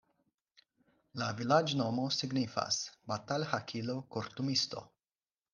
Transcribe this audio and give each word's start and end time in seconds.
La 1.23 1.27
vilaĝnomo 1.41 2.07
signifas: 2.21 2.81
batalhakilo-kortumisto. 3.13 4.87